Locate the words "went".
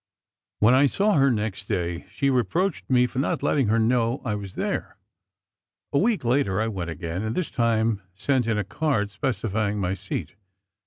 6.69-6.89